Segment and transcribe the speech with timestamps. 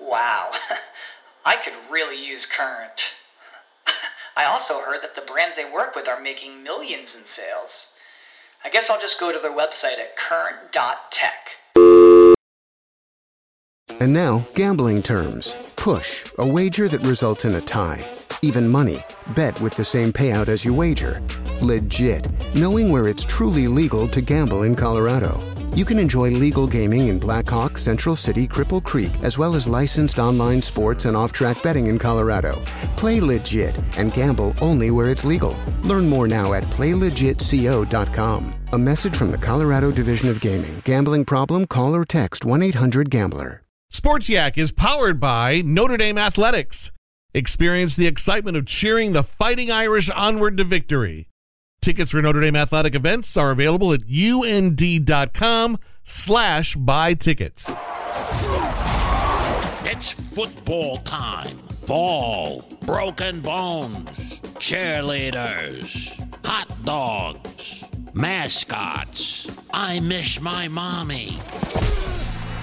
[0.00, 0.52] Wow,
[1.44, 3.02] I could really use Current.
[4.36, 7.92] I also heard that the brands they work with are making millions in sales.
[8.64, 11.50] I guess I'll just go to their website at current.tech.
[14.00, 15.54] And now, gambling terms.
[15.76, 18.02] Push, a wager that results in a tie.
[18.42, 18.98] Even money,
[19.34, 21.20] bet with the same payout as you wager.
[21.60, 25.38] Legit, knowing where it's truly legal to gamble in Colorado.
[25.76, 29.68] You can enjoy legal gaming in Black Hawk, Central City, Cripple Creek, as well as
[29.68, 32.56] licensed online sports and off track betting in Colorado.
[32.96, 35.56] Play legit and gamble only where it's legal.
[35.82, 38.54] Learn more now at playlegitco.com.
[38.72, 40.82] A message from the Colorado Division of Gaming.
[40.84, 41.66] Gambling problem?
[41.66, 43.62] Call or text 1 800 Gambler.
[43.90, 46.90] Sports Yak is powered by Notre Dame Athletics.
[47.32, 51.29] Experience the excitement of cheering the Fighting Irish onward to victory.
[51.82, 57.72] Tickets for Notre Dame athletic events are available at und.com slash buy tickets.
[59.86, 61.56] It's football time.
[61.86, 64.10] Fall, broken bones,
[64.58, 69.50] cheerleaders, hot dogs, mascots.
[69.72, 71.38] I miss my mommy.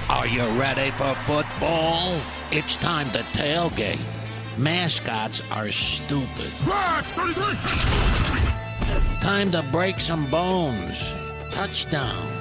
[0.09, 2.19] Are you ready for football?
[2.51, 3.99] It's time to tailgate.
[4.59, 6.51] Mascots are stupid.
[9.21, 11.15] Time to break some bones.
[11.51, 12.31] Touchdown.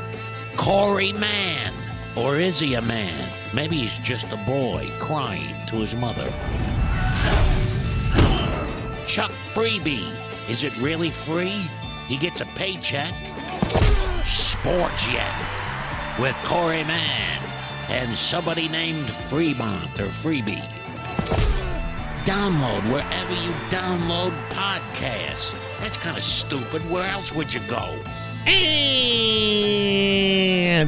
[0.56, 1.72] Corey Mann.
[2.16, 3.14] Or is he a man?
[3.52, 6.30] Maybe he's just a boy crying to his mother.
[9.06, 10.12] Chuck Freeby.
[10.48, 11.66] Is it really free?
[12.06, 13.12] He gets a paycheck.
[14.24, 17.42] Sports Yak with Corey Mann
[17.88, 20.62] and somebody named Fremont or Freeby.
[22.24, 25.65] Download wherever you download podcasts.
[25.80, 26.82] That's kind of stupid.
[26.90, 28.02] Where else would you go?
[28.46, 29.66] And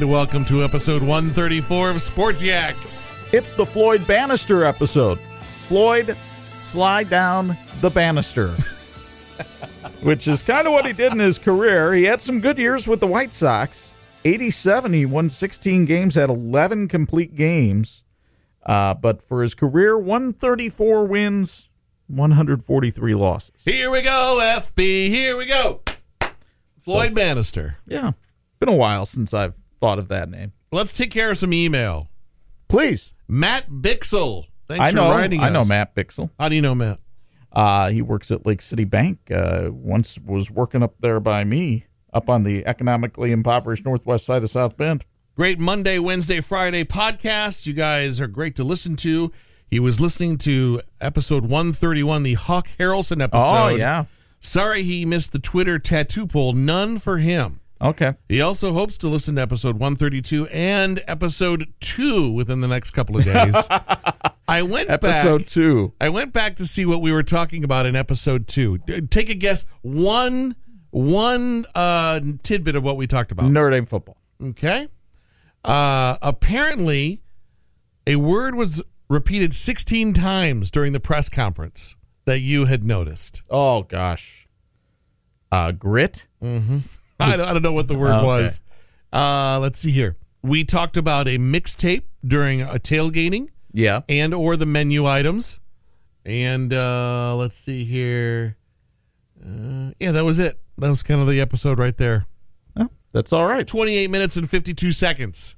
[0.09, 2.75] welcome to episode 134 of Sports Yak.
[3.31, 5.19] It's the Floyd Bannister episode.
[5.67, 6.17] Floyd,
[6.59, 8.49] slide down the banister.
[10.01, 11.93] Which is kind of what he did in his career.
[11.93, 13.93] He had some good years with the White Sox.
[14.25, 18.03] 87, he won 16 games, had 11 complete games.
[18.65, 21.68] Uh, but for his career, 134 wins,
[22.09, 23.63] 143 losses.
[23.63, 24.77] Here we go, FB.
[25.09, 25.81] Here we go.
[26.81, 27.77] Floyd Bannister.
[27.85, 28.11] Yeah.
[28.59, 30.53] Been a while since I've thought of that name.
[30.71, 32.09] Let's take care of some email.
[32.67, 33.13] Please.
[33.27, 34.45] Matt Bixel.
[34.67, 35.11] Thanks I know.
[35.11, 35.69] for writing I know us.
[35.69, 36.29] Matt Bixel.
[36.39, 36.99] How do you know Matt?
[37.51, 39.31] Uh, he works at Lake City Bank.
[39.31, 44.43] Uh, once was working up there by me, up on the economically impoverished northwest side
[44.43, 45.05] of South Bend.
[45.35, 47.65] Great Monday, Wednesday, Friday podcast.
[47.65, 49.31] You guys are great to listen to.
[49.69, 53.39] He was listening to episode 131, the Hawk Harrelson episode.
[53.43, 54.05] Oh yeah.
[54.39, 56.53] Sorry he missed the Twitter tattoo poll.
[56.53, 57.59] None for him.
[57.81, 58.13] Okay.
[58.27, 63.17] He also hopes to listen to episode 132 and episode 2 within the next couple
[63.17, 63.55] of days.
[64.47, 65.93] I went Episode back, two.
[66.01, 68.79] I went back to see what we were talking about in episode 2.
[69.09, 69.65] Take a guess.
[69.81, 70.55] One
[70.89, 73.45] one uh, tidbit of what we talked about.
[73.45, 74.17] Notre Dame football.
[74.41, 74.87] Okay.
[75.63, 77.21] Uh, apparently,
[78.07, 83.43] a word was repeated 16 times during the press conference that you had noticed.
[83.49, 84.47] Oh gosh.
[85.51, 86.27] Uh, grit.
[86.41, 86.81] I don't,
[87.19, 88.25] I don't know what the word Okay.
[88.25, 88.59] was.
[89.11, 90.15] Uh, let's see here.
[90.41, 94.01] We talked about a mixtape during a tailgating Yeah.
[94.07, 95.59] and or the menu items.
[96.25, 98.57] And uh, let's see here.
[99.43, 100.59] Uh, yeah, that was it.
[100.77, 102.25] That was kind of the episode right there.
[102.77, 103.65] Oh, that's all right.
[103.65, 105.55] 28 minutes and 52 seconds.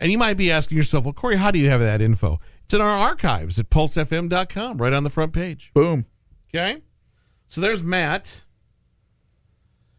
[0.00, 2.40] And you might be asking yourself, well, Corey, how do you have that info?
[2.68, 5.70] It's in our archives at pulsefm.com, right on the front page.
[5.72, 6.04] Boom.
[6.54, 6.82] Okay.
[7.46, 8.44] So there's Matt.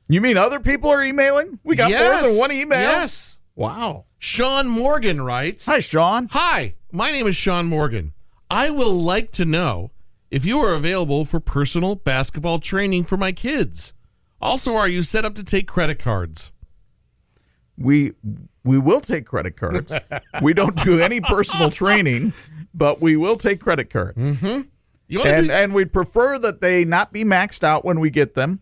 [0.08, 1.58] You mean other people are emailing?
[1.64, 2.80] We got more than one email.
[2.80, 3.40] Yes.
[3.56, 4.06] Wow.
[4.20, 6.28] Sean Morgan writes Hi, Sean.
[6.30, 8.14] Hi, my name is Sean Morgan.
[8.52, 9.90] I will like to know
[10.30, 13.94] if you are available for personal basketball training for my kids.
[14.40, 16.52] Also, are you set up to take credit cards?
[17.76, 18.12] We
[18.64, 19.92] we will take credit cards.
[20.42, 22.34] we don't do any personal training,
[22.74, 24.18] but we will take credit cards.
[24.18, 24.66] Wanna
[25.30, 28.60] And and we'd prefer that they not be maxed out when we get them,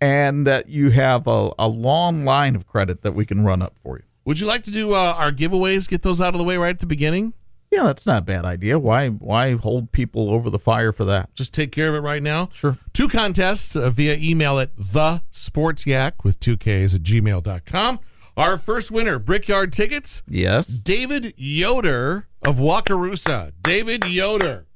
[0.00, 3.78] and that you have a, a long line of credit that we can run up
[3.78, 4.04] for you.
[4.24, 5.88] would you like to do uh, our giveaways?
[5.88, 7.34] Get those out of the way right at the beginning.
[7.70, 8.78] Yeah, that's not a bad idea.
[8.78, 11.34] Why why hold people over the fire for that?
[11.34, 12.50] Just take care of it right now.
[12.52, 12.76] Sure.
[12.92, 17.98] Two contests uh, via email at the sports yak with two Ks at gmail.com.
[18.36, 20.66] Our first winner, Brickyard Tickets, Yes.
[20.68, 23.52] David Yoder of Wakarusa.
[23.62, 24.66] David Yoder.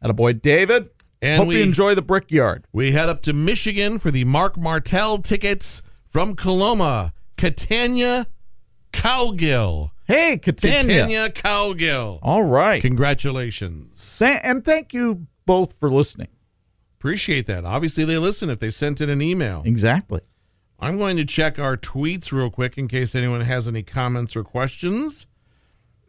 [0.00, 0.90] And a boy David.
[1.20, 2.64] And Hope we- you enjoy the Brickyard.
[2.72, 7.12] We head up to Michigan for the Marc Martel tickets from Coloma.
[7.36, 8.26] Catania
[8.92, 9.90] Cowgill.
[10.06, 10.82] Hey, Catania.
[11.04, 12.18] Catania Cowgill.
[12.22, 12.80] All right.
[12.82, 14.18] Congratulations.
[14.18, 16.28] Tha- and thank you both for listening.
[16.98, 17.64] Appreciate that.
[17.64, 19.62] Obviously, they listen if they sent in an email.
[19.64, 20.20] Exactly.
[20.78, 24.44] I'm going to check our tweets real quick in case anyone has any comments or
[24.44, 25.26] questions.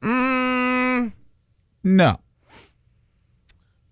[0.03, 1.13] Mm,
[1.83, 2.19] No.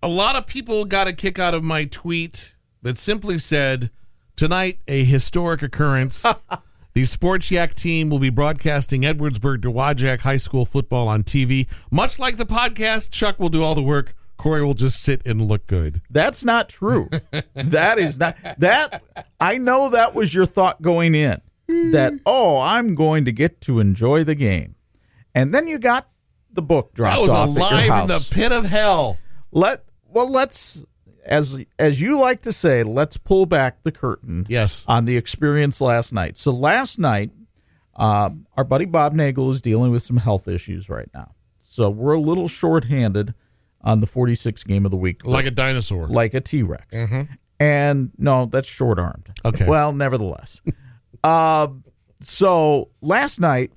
[0.02, 3.90] a lot of people got a kick out of my tweet that simply said,
[4.36, 6.24] Tonight, a historic occurrence.
[6.94, 11.66] the Sports Yak team will be broadcasting Edwardsburg to Dowagiac High School football on TV.
[11.90, 14.14] Much like the podcast, Chuck will do all the work.
[14.38, 16.00] Corey will just sit and look good.
[16.08, 17.10] That's not true.
[17.54, 19.02] that is not that
[19.38, 21.42] I know that was your thought going in.
[21.92, 24.76] That oh, I'm going to get to enjoy the game.
[25.34, 26.08] And then you got
[26.50, 29.18] the book dropped That was off alive in the pit of hell.
[29.52, 30.82] Let well let's
[31.26, 34.84] as as you like to say, let's pull back the curtain Yes.
[34.88, 36.38] on the experience last night.
[36.38, 37.32] So last night,
[37.94, 41.34] uh, our buddy Bob Nagel is dealing with some health issues right now.
[41.60, 43.34] So we're a little shorthanded
[43.82, 46.08] on the 46 game of the week, Like a dinosaur.
[46.08, 46.94] like a T Rex.
[47.60, 49.28] And no, that's short armed.
[49.44, 49.66] Okay.
[49.66, 50.60] Well, nevertheless.
[51.24, 51.68] uh,
[52.20, 53.72] so last night,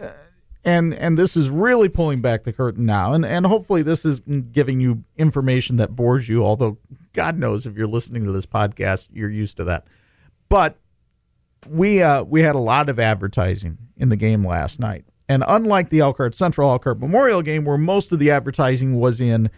[0.00, 0.10] uh,
[0.64, 4.20] and and this is really pulling back the curtain now, and and hopefully this is
[4.52, 6.44] giving you information that bores you.
[6.44, 6.78] Although
[7.12, 9.86] God knows if you're listening to this podcast, you're used to that.
[10.48, 10.76] But
[11.68, 15.90] we uh, we had a lot of advertising in the game last night, and unlike
[15.90, 19.50] the Elkhart Central Elkhart Memorial game, where most of the advertising was in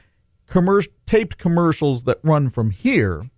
[0.48, 3.30] commer- taped commercials that run from here,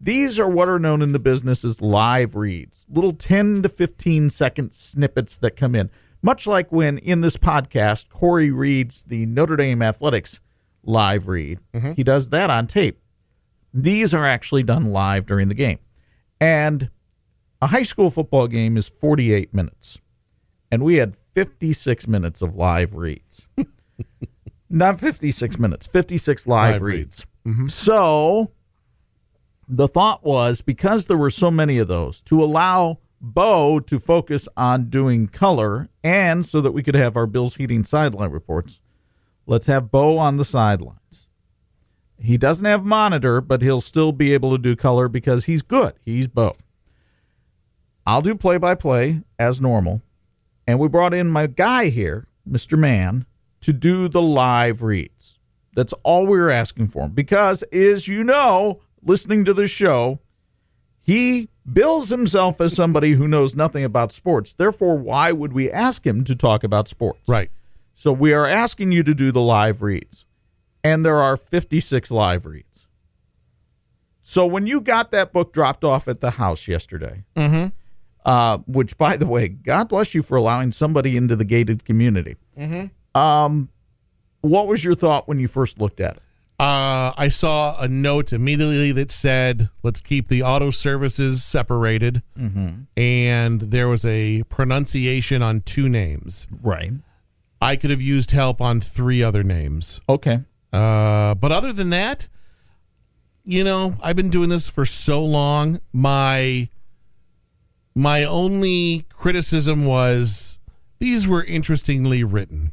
[0.00, 4.30] these are what are known in the business as live reads, little 10 to 15
[4.30, 5.90] second snippets that come in.
[6.22, 10.40] Much like when in this podcast, Corey reads the Notre Dame Athletics
[10.84, 11.92] live read, mm-hmm.
[11.92, 13.00] he does that on tape.
[13.72, 15.78] These are actually done live during the game.
[16.40, 16.90] And
[17.60, 19.98] a high school football game is 48 minutes.
[20.70, 23.46] And we had 56 minutes of live reads.
[24.70, 27.26] Not 56 minutes, 56 live, Live reads.
[27.68, 28.52] So
[29.68, 34.48] the thought was because there were so many of those to allow Bo to focus
[34.56, 38.80] on doing color and so that we could have our Bills heating sideline reports,
[39.46, 41.28] let's have Bo on the sidelines.
[42.18, 45.94] He doesn't have monitor, but he'll still be able to do color because he's good.
[46.04, 46.56] He's Bo.
[48.06, 50.02] I'll do play by play as normal.
[50.66, 52.78] And we brought in my guy here, Mr.
[52.78, 53.26] Man,
[53.60, 55.38] to do the live reads.
[55.74, 57.12] That's all we were asking for him.
[57.12, 60.20] Because, as you know, listening to the show,
[61.00, 64.54] he bills himself as somebody who knows nothing about sports.
[64.54, 67.28] Therefore, why would we ask him to talk about sports?
[67.28, 67.50] Right.
[67.94, 70.26] So we are asking you to do the live reads.
[70.82, 72.86] And there are 56 live reads.
[74.22, 77.68] So when you got that book dropped off at the house yesterday, mm-hmm.
[78.24, 82.36] Uh, which, by the way, God bless you for allowing somebody into the gated community.
[83.14, 83.68] Um,
[84.40, 86.22] what was your thought when you first looked at it?
[86.58, 92.22] Uh, I saw a note immediately that said, let's keep the auto services separated.
[92.96, 96.46] And there was a pronunciation on two names.
[96.62, 96.92] Right.
[97.60, 100.00] I could have used help on three other names.
[100.08, 100.40] Okay.
[100.72, 102.28] Uh, but other than that,
[103.44, 105.80] you know, I've been doing this for so long.
[105.92, 106.68] My
[107.94, 110.58] my only criticism was
[110.98, 112.72] these were interestingly written.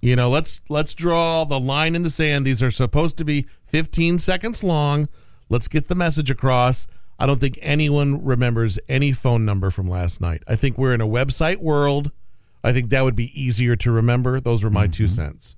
[0.00, 2.46] You know, let's let's draw the line in the sand.
[2.46, 5.08] These are supposed to be 15 seconds long.
[5.48, 6.86] Let's get the message across.
[7.18, 10.42] I don't think anyone remembers any phone number from last night.
[10.48, 12.12] I think we're in a website world.
[12.64, 14.40] I think that would be easier to remember.
[14.40, 15.14] Those were my two mm-hmm.
[15.14, 15.56] cents.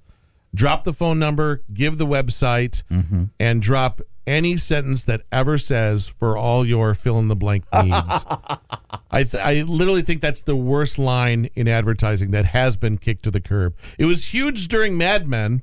[0.55, 3.25] Drop the phone number, give the website, mm-hmm.
[3.39, 8.25] and drop any sentence that ever says for all your fill in the blank needs.
[9.11, 13.23] I th- I literally think that's the worst line in advertising that has been kicked
[13.25, 13.77] to the curb.
[13.99, 15.63] It was huge during Mad Men,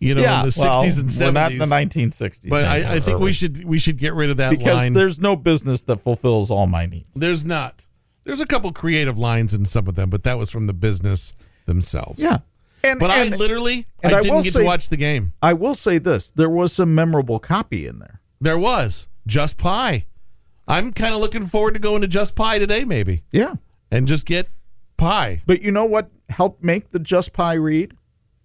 [0.00, 1.62] you know, in the well, sixties and we're not seventies.
[1.62, 2.48] in the 1960s.
[2.48, 4.92] but I, I think are we should we should get rid of that because line.
[4.92, 7.14] there's no business that fulfills all my needs.
[7.16, 7.86] There's not.
[8.24, 11.32] There's a couple creative lines in some of them, but that was from the business
[11.66, 12.22] themselves.
[12.22, 12.38] Yeah.
[12.84, 15.32] And, But and I literally and I I didn't get say- to watch the game.
[15.42, 18.20] I will say this: there was some memorable copy in there.
[18.40, 20.06] There was just pie.
[20.68, 23.56] I'm kind of looking forward to going to Just Pie today, maybe, Yeah.
[23.90, 24.48] and just get
[24.96, 25.42] pie.
[25.46, 27.94] But you know what helped make the Just Pie read?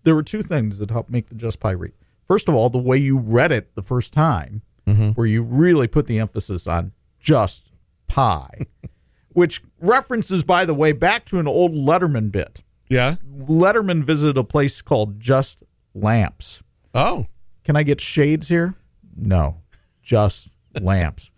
[0.03, 1.91] there were two things that helped make the Just Pie read.
[2.25, 5.09] First of all, the way you read it the first time, mm-hmm.
[5.11, 7.71] where you really put the emphasis on just
[8.07, 8.65] pie,
[9.33, 12.61] which references, by the way, back to an old Letterman bit.
[12.89, 13.15] Yeah.
[13.37, 16.61] Letterman visited a place called Just Lamps.
[16.93, 17.27] Oh.
[17.63, 18.75] Can I get shades here?
[19.15, 19.57] No,
[20.01, 20.49] just
[20.81, 21.31] lamps.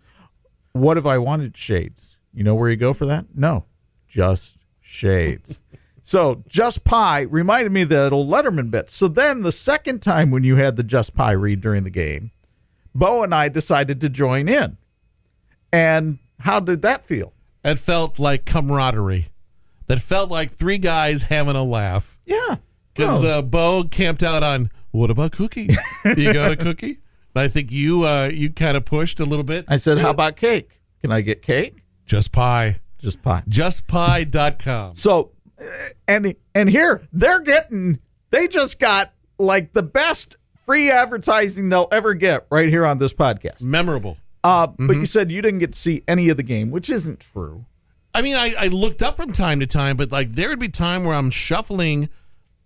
[0.72, 2.16] What if I wanted shades?
[2.32, 3.26] You know where you go for that?
[3.34, 3.66] No,
[4.08, 5.60] just shades.
[6.04, 8.90] So just pie reminded me of that old Letterman bit.
[8.90, 12.32] So then the second time when you had the just pie read during the game,
[12.92, 14.78] Bo and I decided to join in.
[15.72, 17.32] And how did that feel?
[17.64, 19.28] It felt like camaraderie.
[19.88, 22.18] That felt like three guys having a laugh.
[22.26, 22.56] Yeah.
[22.94, 23.28] Because Oh.
[23.38, 25.68] uh, Bo camped out on what about cookie?
[26.16, 26.98] you got a cookie?
[27.34, 29.64] And I think you uh, you kind of pushed a little bit.
[29.68, 30.80] I said, how about cake?
[31.00, 31.82] Can I get cake?
[32.06, 32.80] Just pie.
[32.98, 33.42] Just pie.
[33.48, 34.94] Justpie.com.
[34.94, 35.32] So,
[36.08, 37.98] and and here they're getting,
[38.30, 43.12] they just got like the best free advertising they'll ever get right here on this
[43.12, 43.62] podcast.
[43.62, 44.18] Memorable.
[44.44, 47.20] Uh, But you said you didn't get to see any of the game, which isn't
[47.20, 47.64] true.
[48.14, 50.68] I mean, I, I looked up from time to time, but like there would be
[50.68, 52.08] time where I'm shuffling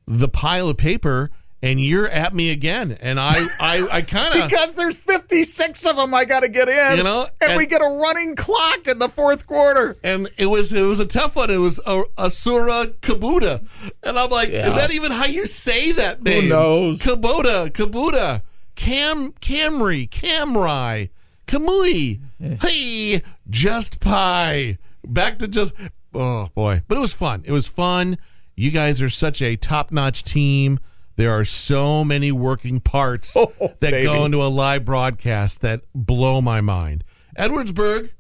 [0.06, 1.30] the pile of paper
[1.62, 2.98] and you're at me again.
[3.00, 4.48] And I, I, I kind of.
[4.50, 6.98] Because there's 56 of them I got to get in.
[6.98, 9.96] You know, and, and- we get a running clock in the fourth quarter.
[10.04, 11.50] and it was it was a tough one.
[11.50, 13.66] It was a, Asura Kabuta,
[14.02, 14.68] and I'm like, Yeah.
[14.68, 16.44] is that even how you say that name?
[16.44, 16.98] Who knows?
[16.98, 18.42] Kabuta, Kabuta,
[18.74, 21.10] Cam, Camry, Camry,
[21.46, 22.20] Kamui.
[22.62, 24.76] Hey, just pie.
[25.06, 25.72] Back to just.
[26.14, 27.42] Oh boy, but it was fun.
[27.46, 28.18] It was fun.
[28.54, 30.78] You guys are such a top notch team.
[31.16, 34.04] There are so many working parts Oh, that baby.
[34.04, 37.04] go into a live broadcast that blow my mind.
[37.38, 38.10] Edwardsburg,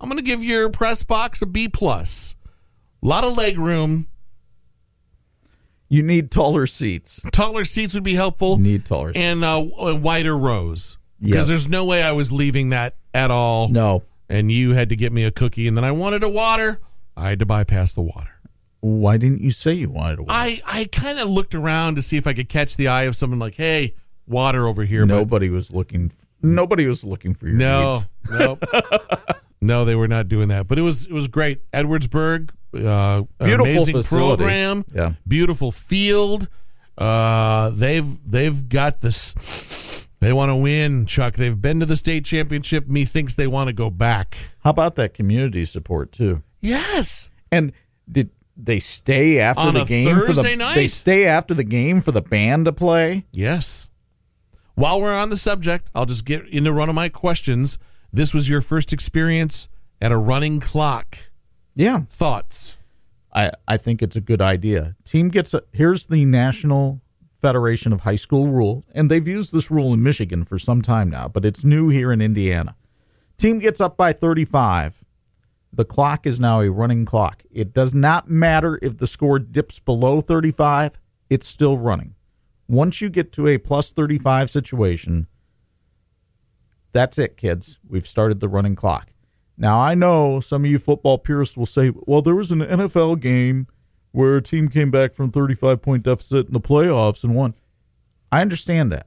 [0.00, 2.34] I'm going to give your press box a B plus.
[3.02, 4.06] A lot of leg room.
[5.88, 7.20] You need taller seats.
[7.32, 8.56] Taller seats would be helpful.
[8.56, 9.22] You need taller seats.
[9.22, 10.96] and uh, uh, wider rows.
[11.20, 11.46] Because Yes.
[11.48, 13.68] there's no way I was leaving that at all.
[13.68, 14.02] No.
[14.32, 16.80] And you had to get me a cookie, and then I wanted a water.
[17.16, 18.30] I had to bypass the water.
[18.80, 20.24] Why didn't you say you wanted to?
[20.28, 23.14] I, I kind of looked around to see if I could catch the eye of
[23.14, 23.94] someone like, hey,
[24.26, 25.04] water over here.
[25.06, 26.10] but Nobody was looking.
[26.40, 28.08] Nobody was looking for your No, needs.
[28.30, 28.58] no,
[29.60, 30.66] no, they were not doing that.
[30.66, 31.60] But it was it was great.
[31.72, 34.36] Edwardsburg, uh, Beautiful amazing facility.
[34.44, 35.12] program, Yeah.
[35.28, 36.48] beautiful field.
[36.98, 39.34] Uh, they've they've got this.
[40.22, 41.34] They want to win, Chuck.
[41.34, 42.86] They've been to the state championship.
[42.88, 44.36] Methinks they want to go back.
[44.64, 46.42] How about that community support too?
[46.60, 47.72] Yes, And
[48.10, 50.34] did they stay after On the game for the?
[50.34, 50.74] Thursday night?
[50.76, 53.26] They stay after the game for the band to play.
[53.32, 53.88] yes.
[54.74, 57.76] While we're on the subject, I'll just get into one of my questions.
[58.12, 59.68] This was your first experience
[60.00, 61.18] at a running clock.
[61.74, 62.78] Yeah, Thoughts?
[63.34, 64.94] I, I think it's a good idea.
[65.04, 67.00] Team gets a here's the National
[67.42, 71.10] Federation of High School rule, and they've used this rule in Michigan for some time
[71.10, 72.76] now, but it's new here in Indiana.
[73.36, 75.02] Team gets up by 35.
[75.72, 77.42] The clock is now a running clock.
[77.50, 82.14] It does not matter if the score dips below 35, it's still running.
[82.68, 85.26] Once you get to a plus 35 situation,
[86.92, 87.80] that's it, kids.
[87.88, 89.08] We've started the running clock.
[89.56, 93.20] Now, I know some of you football purists will say, well, there was an NFL
[93.20, 93.66] game
[94.12, 97.54] where a team came back from 35 point deficit in the playoffs and won.
[98.30, 99.06] I understand that.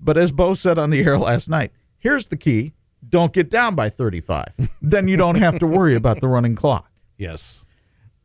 [0.00, 2.72] But as Bo said on the air last night, here's the key
[3.08, 4.46] don't get down by 35.
[4.82, 6.90] then you don't have to worry about the running clock.
[7.18, 7.64] Yes.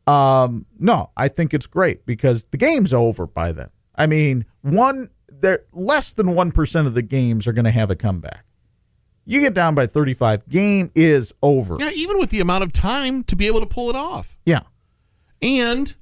[0.06, 3.70] Um, no, I think it's great because the game's over by then.
[3.94, 7.96] I mean, one there less than 1% of the games are going to have a
[7.96, 8.44] comeback.
[9.24, 11.76] You get down by 35, game is over.
[11.78, 14.36] Yeah, even with the amount of time to be able to pull it off.
[14.44, 14.62] Yeah.
[15.40, 15.94] And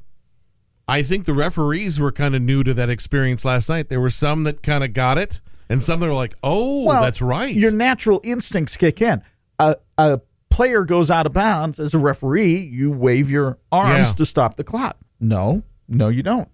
[0.91, 3.89] I think the referees were kind of new to that experience last night.
[3.89, 7.03] There were some that kind of got it, and some that were like, "Oh, Well,
[7.03, 9.23] that's right." Your natural instincts kick in.
[9.59, 10.21] A, a
[10.51, 14.15] player goes out of bounds as a referee, you wave your arms Yeah.
[14.15, 14.97] to stop the clock.
[15.21, 16.49] No, no, you don't.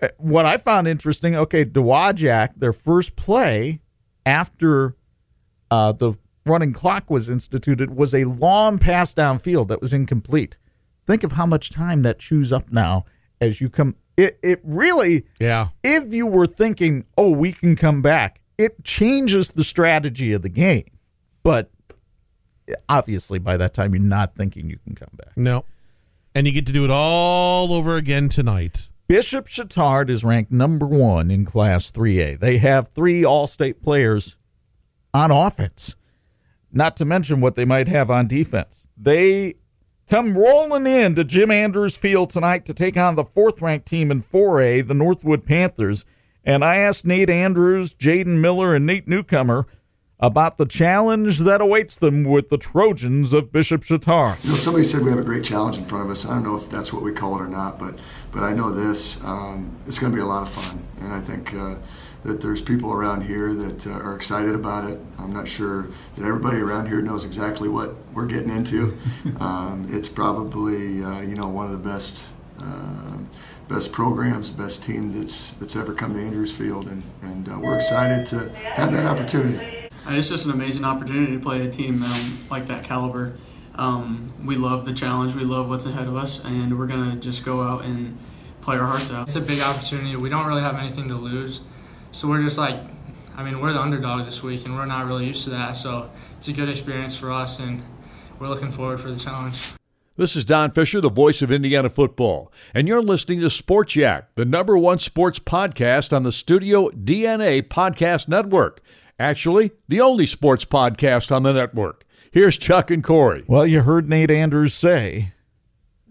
[0.00, 3.80] Uh, What I found interesting, okay, Dowagiac, their first play
[4.24, 4.94] after
[5.70, 6.14] uh, the
[6.46, 10.56] running clock was instituted was a long pass downfield that was incomplete.
[11.06, 13.04] Think of how much time that chews up now
[13.40, 13.96] as you come.
[14.16, 19.50] It, it really yeah, if you were thinking, oh, we can come back, it changes
[19.50, 20.90] the strategy of the game.
[21.42, 21.70] But
[22.88, 25.36] obviously, by that time, you're not thinking you can come back.
[25.36, 25.64] no,
[26.34, 28.88] and you get to do it all over again tonight.
[29.08, 32.40] Bishop Chatard is ranked number one in Class 3A.
[32.40, 34.36] They have three All State players
[35.14, 35.94] on offense,
[36.72, 38.88] not to mention what they might have on defense.
[38.96, 39.54] They
[40.08, 44.10] come rolling in to Jim Andrews Field tonight to take on the fourth ranked team
[44.10, 46.04] in 4A, the Northwood Panthers.
[46.44, 49.66] And I asked Nate Andrews, Jaden Miller, and Nate Newcomer
[50.18, 54.42] about the challenge that awaits them with the Trojans of Bishop Chatard.
[54.44, 56.24] You know, somebody said we have a great challenge in front of us.
[56.24, 57.98] I don't know if that's what we call it or not, but
[58.30, 61.20] but I know this: um, it's going to be a lot of fun, and I
[61.20, 61.52] think.
[61.54, 61.76] Uh,
[62.26, 64.98] that there's people around here that uh, are excited about it.
[65.18, 68.96] I'm not sure that everybody around here knows exactly what we're getting into.
[69.40, 72.26] Um, it's probably uh, you know one of the best
[72.60, 73.16] uh,
[73.68, 77.76] best programs, best team that's that's ever come to Andrews Field, and and uh, we're
[77.76, 79.88] excited to have that opportunity.
[80.08, 83.36] It's just an amazing opportunity to play a team um, like that caliber.
[83.74, 87.44] Um, we love the challenge, we love what's ahead of us, and we're gonna just
[87.44, 88.16] go out and
[88.62, 89.26] play our hearts out.
[89.26, 90.16] It's a big opportunity.
[90.16, 91.60] We don't really have anything to lose.
[92.16, 92.80] So we're just like,
[93.36, 95.76] I mean, we're the underdog this week, and we're not really used to that.
[95.76, 97.82] So it's a good experience for us, and
[98.38, 99.74] we're looking forward for the challenge.
[100.16, 104.34] This is Don Fisher, the voice of Indiana football, and you're listening to Sports Yak,
[104.34, 108.80] the number one sports podcast on the Studio DNA Podcast Network.
[109.20, 112.06] Actually, the only sports podcast on the network.
[112.30, 113.44] Here's Chuck and Corey.
[113.46, 115.34] Well, you heard Nate Andrews say,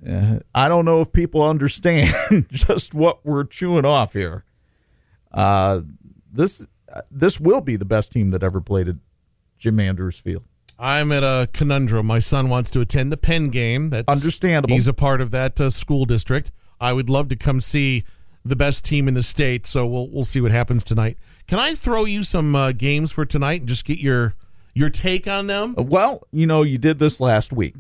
[0.08, 2.14] uh, I don't know if people understand
[2.52, 4.46] just what we're chewing off here.
[5.36, 5.82] Uh,
[6.32, 6.66] this
[7.12, 8.96] this will be the best team that ever played at
[9.60, 10.44] Jim Andrews Field.
[10.80, 12.06] I'm at a conundrum.
[12.06, 13.90] My son wants to attend the Penn game.
[13.90, 14.74] That's Understandable.
[14.76, 16.52] He's a part of that uh, school district.
[16.82, 18.04] I would love to come see
[18.44, 19.68] the best team in the state.
[19.68, 21.18] So we'll we'll see what happens tonight.
[21.48, 24.36] Can I throw you some uh, games for tonight and just get your
[24.74, 25.76] your take on them?
[25.78, 27.76] Well, you know, you did this last week,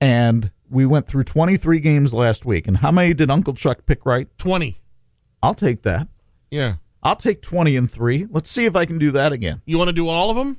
[0.00, 2.68] and we went through 23 games last week.
[2.68, 4.28] And how many did Uncle Chuck pick right?
[4.38, 4.76] Twenty.
[5.42, 6.08] I'll take that.
[6.50, 6.76] Yeah.
[7.02, 8.26] I'll take 20 and 3.
[8.30, 9.62] Let's see if I can do that again.
[9.66, 10.56] You want to do all of them?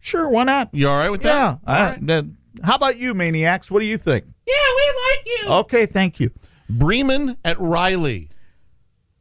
[0.00, 0.70] Sure, why not?
[0.72, 1.32] You all right with Yeah.
[1.32, 1.58] that?
[1.66, 2.10] All I- right.
[2.10, 2.22] uh,
[2.64, 3.70] how about you, Maniacs?
[3.70, 4.24] What do you think?
[4.46, 5.48] Yeah, we like you.
[5.60, 6.30] Okay, thank you.
[6.68, 8.28] Bremen at Riley.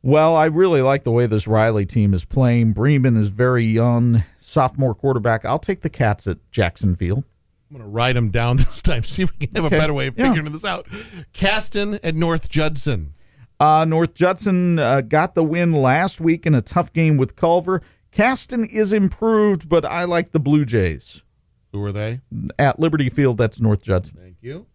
[0.03, 2.73] Well, I really like the way this Riley team is playing.
[2.73, 5.45] Bremen is very young, sophomore quarterback.
[5.45, 7.23] I'll take the Cats at Jacksonville.
[7.69, 9.03] I'm going to write them down this time.
[9.03, 9.77] See if we can have Okay.
[9.77, 10.29] a better way of Yeah.
[10.29, 10.87] figuring this out.
[11.33, 13.13] Caston at North Judson.
[13.61, 17.83] Uh, North Judson uh, got the win last week in a tough game with Culver.
[18.09, 21.23] Caston is improved, but I like the Blue Jays.
[21.71, 22.21] Who are they?
[22.57, 24.19] At Liberty Field, that's North Judson.
[24.19, 24.65] Thank you.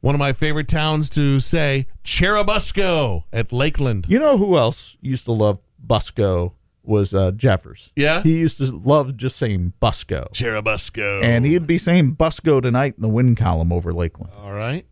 [0.00, 4.06] One of my favorite towns to say, Churubusco at Lakeland.
[4.08, 7.92] You know who else used to love Busco was uh, Jeffers.
[7.94, 8.22] Yeah?
[8.22, 10.32] He used to love just saying Busco.
[10.32, 11.22] Churubusco.
[11.22, 14.32] And he'd be saying Busco tonight in the win column over Lakeland.
[14.34, 14.86] All right.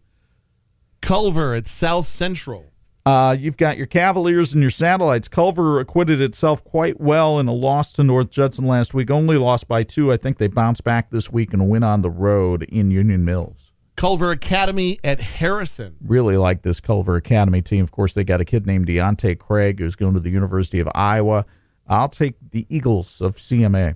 [1.00, 2.66] Culver at South Central.
[3.06, 5.28] Uh, you've got your Cavaliers and your Satellites.
[5.28, 9.12] Culver acquitted itself quite well in a loss to North Judson last week.
[9.12, 10.12] Only lost by two.
[10.12, 13.70] I think they bounced back this week and win on the road in Union Mills.
[13.94, 15.94] Culver Academy at Harrison.
[16.04, 17.84] Really like this Culver Academy team.
[17.84, 20.88] Of course, they got a kid named Deontay Craig who's going to the University of
[20.92, 21.46] Iowa.
[21.86, 23.94] I'll take the Eagles of CMA.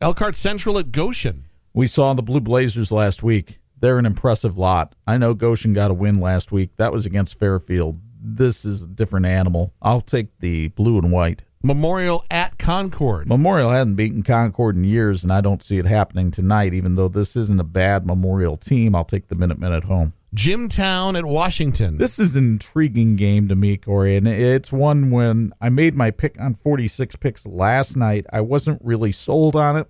[0.00, 1.44] Elkhart Central at Goshen.
[1.74, 3.60] We saw the Blue Blazers last week.
[3.78, 4.94] They're an impressive lot.
[5.06, 6.70] I know Goshen got a win last week.
[6.78, 8.00] That was against Fairfield.
[8.24, 9.74] This is a different animal.
[9.82, 11.42] I'll take the blue and white.
[11.64, 13.28] Memorial at Concord.
[13.28, 17.08] Memorial hadn't beaten Concord in years, and I don't see it happening tonight, even though
[17.08, 18.94] this isn't a bad Memorial team.
[18.94, 20.12] I'll take the Minutemen at home.
[20.34, 21.98] Jimtown at Washington.
[21.98, 26.10] This is an intriguing game to me, Corey, and it's one when I made my
[26.10, 28.26] pick on 46 picks last night.
[28.32, 29.88] I wasn't really sold on it.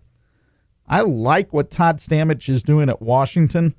[0.87, 3.75] I like what Todd Stamich is doing at Washington.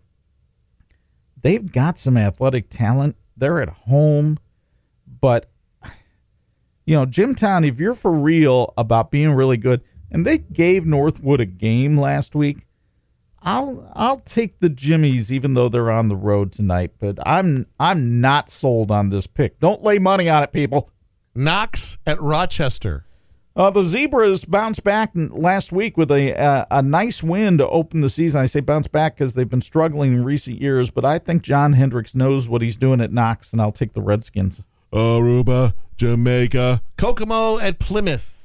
[1.40, 3.18] They've got some athletic talent.
[3.36, 4.40] They're at home,
[5.24, 5.50] but
[6.86, 9.82] you know, Jimtown, if you're for real about being really good,
[10.12, 12.68] and they gave Northwood a game last week,
[13.42, 18.20] I'll I'll take the Jimmies even though they're on the road tonight, but I'm I'm
[18.20, 19.62] not sold on this pick.
[19.62, 20.90] Don't lay money on it, people.
[21.34, 23.06] Knox at Rochester.
[23.56, 28.02] Uh, the Zebras bounced back last week with a uh, a nice win to open
[28.02, 28.42] the season.
[28.42, 31.72] I say bounce back because they've been struggling in recent years, but I think John
[31.72, 34.64] Hendricks knows what he's doing at Knox, and I'll take the Redskins.
[34.94, 36.82] Aruba, Jamaica.
[36.98, 38.38] Kokomo at Plymouth.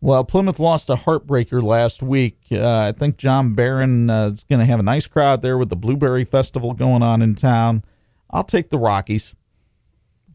[0.00, 2.38] Well, Plymouth lost a heartbreaker last week.
[2.52, 5.68] Uh, I think John Barron uh, is going to have a nice crowd there with
[5.68, 7.84] the Blueberry Festival going on in town.
[8.30, 9.34] I'll take the Rockies.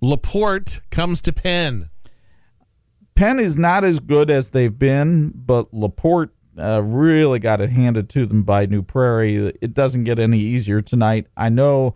[0.01, 1.89] Laporte comes to Penn.
[3.15, 8.09] Penn is not as good as they've been, but Laporte uh, really got it handed
[8.09, 9.53] to them by New Prairie.
[9.61, 11.27] It doesn't get any easier tonight.
[11.37, 11.95] I know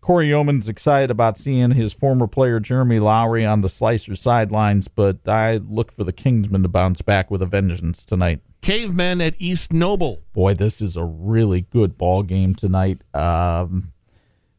[0.00, 5.28] Corey Yeoman's excited about seeing his former player Jeremy Lowry on the Slicer sidelines, but
[5.28, 8.40] I look for the Kingsmen to bounce back with a vengeance tonight.
[8.62, 10.20] Cavemen at East Noble.
[10.32, 13.02] Boy, this is a really good ball game tonight.
[13.14, 13.92] Um,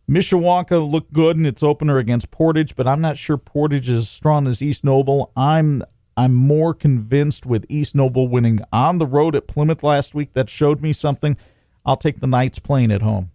[0.10, 4.10] Mishawaka looked good in its opener against Portage, but I'm not sure Portage is as
[4.10, 5.32] strong as East Noble.
[5.36, 5.84] I'm
[6.17, 10.34] I'm more convinced with East Noble winning on the road at Plymouth last week.
[10.34, 11.38] That showed me something.
[11.86, 13.32] I'll take the Knights playing at home.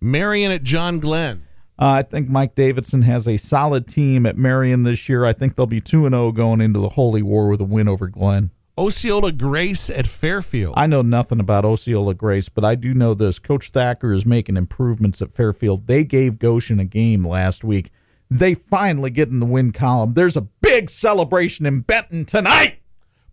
[0.00, 1.46] Marion at John Glenn.
[1.78, 5.24] Uh, I think Mike Davidson has a solid team at Marion this year.
[5.24, 8.06] I think they'll be 2 0 going into the Holy War with a win over
[8.06, 8.50] Glenn.
[8.76, 10.74] Osceola Grace at Fairfield.
[10.76, 13.38] I know nothing about Osceola Grace, but I do know this.
[13.38, 15.86] Coach Thacker is making improvements at Fairfield.
[15.86, 17.90] They gave Goshen a game last week.
[18.30, 20.14] They finally get in the win column.
[20.14, 22.78] There's a big celebration in Benton tonight.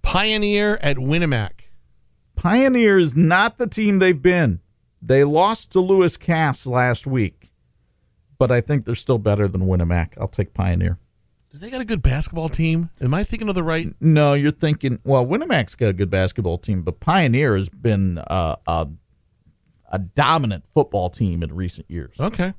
[0.04, 1.62] Pioneer at Winamac.
[2.36, 4.60] Pioneer is not the team they've been.
[5.02, 7.52] They lost to Lewis Cass last week,
[8.38, 10.14] but I think they're still better than Winamac.
[10.20, 11.00] I'll take Pioneer.
[11.52, 12.92] Do they got a good basketball team?
[13.02, 13.94] Am I thinking of the right?
[14.00, 15.00] No, you're thinking.
[15.04, 18.88] Well, Winamac's got a good basketball team, but Pioneer has been uh, a
[19.92, 22.16] a dominant football team in recent years.
[22.20, 22.54] Okay.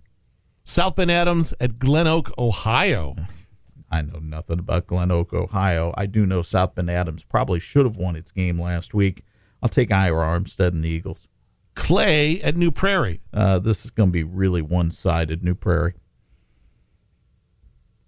[0.64, 3.16] South Bend Adams at Glen Oak, Ohio.
[3.90, 5.92] I know nothing about Glen Oak, Ohio.
[5.96, 9.24] I do know South Bend Adams probably should have won its game last week.
[9.62, 11.28] I'll take Ira Armstead and the Eagles.
[11.74, 13.22] Clay at New Prairie.
[13.32, 15.94] Uh, this is going to be really one sided, New Prairie.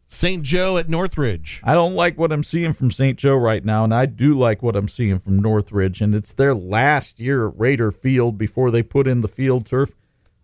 [0.06, 0.44] St.
[0.44, 1.60] Joe at Northridge.
[1.64, 3.18] I don't like what I'm seeing from St.
[3.18, 6.00] Joe right now, and I do like what I'm seeing from Northridge.
[6.00, 9.94] And it's their last year at Raider Field before they put in the field turf.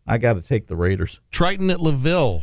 [0.07, 1.21] I got to take the Raiders.
[1.31, 2.43] Triton at LaVille.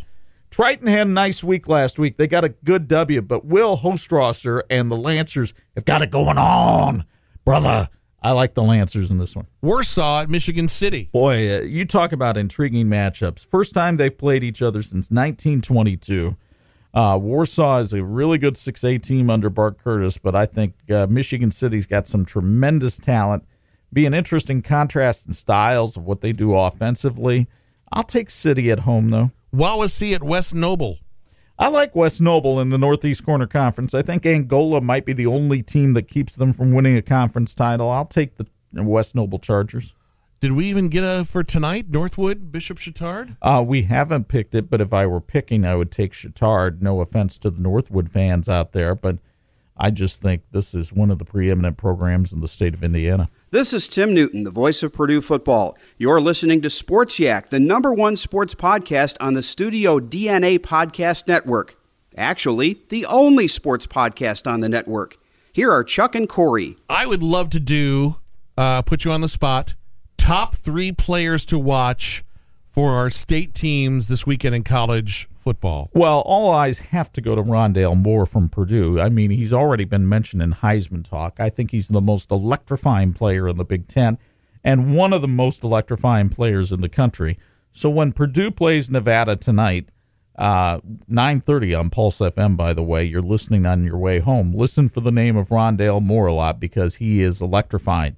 [0.50, 2.16] Triton had a nice week last week.
[2.16, 6.38] They got a good W, but Will Hostrosser and the Lancers have got it going
[6.38, 7.04] on,
[7.44, 7.90] brother.
[8.21, 9.47] I like the Lancers in this one.
[9.62, 11.10] Warsaw at Michigan City.
[11.12, 13.45] Boy, uh, you talk about intriguing matchups.
[13.45, 16.36] First time they've played each other since 1922.
[16.93, 21.06] Uh, Warsaw is a really good 6A team under Bart Curtis, but I think uh,
[21.08, 23.45] Michigan City's got some tremendous talent.
[23.93, 27.47] Be an interesting contrast in styles of what they do offensively.
[27.91, 29.32] I'll take City at home, though.
[29.53, 30.97] Wawasee at West Noble.
[31.60, 33.96] I like West Noble in the Northeast Corner Conference.
[33.96, 37.56] I think Angola might be the only team that keeps them from winning a conference
[37.56, 37.89] title.
[37.89, 39.96] I'll take the West Noble Chargers.
[40.39, 41.89] Did we even get a for tonight?
[41.89, 43.38] Northwood, Bishop Chatard?
[43.41, 46.80] Uh, we haven't picked it, but if I were picking, I would take Chatard.
[46.80, 49.17] No offense to the Northwood fans out there, but
[49.76, 53.30] I just think this is one of the preeminent programs in the state of Indiana.
[53.49, 55.77] This is Tim Newton, the voice of Purdue football.
[55.97, 61.29] You're listening to Sports Yak, the number one sports podcast on the Studio DNA Podcast
[61.29, 61.79] Network.
[62.17, 65.15] Actually, the only sports podcast on the network.
[65.53, 66.75] Here are Chuck and Corey.
[66.89, 68.17] I would love to do,
[68.57, 69.75] uh, put you on the spot,
[70.17, 72.25] top three players to watch
[72.69, 75.89] for our state teams this weekend in college football.
[75.93, 78.99] Well, all eyes have to go to Rondale Moore from Purdue.
[78.99, 81.39] I mean, he's already been mentioned in Heisman talk.
[81.39, 84.17] I think he's the most electrifying player in the Big Ten
[84.62, 87.39] and one of the most electrifying players in the country.
[87.71, 89.88] So when Purdue plays Nevada tonight,
[90.38, 94.53] uh, 9.30 on Pulse FM, by the way, you're listening on your way home.
[94.53, 98.17] Listen for the name of Rondale Moore a lot because he is electrifying.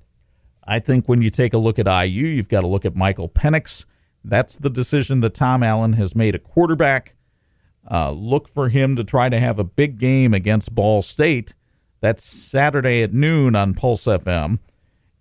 [0.66, 3.30] I think when you take a look at IU, you've got to look at Michael
[3.30, 3.86] Penix.
[4.24, 7.14] That's the decision that Tom Allen has made a quarterback.
[7.90, 11.56] Uh, look for him to try to have a big game against Ball State.
[12.02, 14.60] That's Saturday at noon on Pulse FM.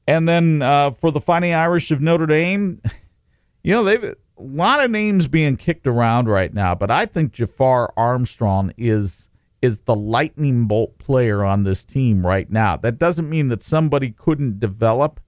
[0.07, 2.81] And then uh, for the Fighting Irish of Notre Dame,
[3.63, 4.05] you know, they've
[4.39, 9.29] a lot of names being kicked around right now, but I think Jafar Armstrong is
[9.61, 12.77] is the lightning bolt player on this team right now.
[12.77, 15.19] That doesn't mean that somebody couldn't develop,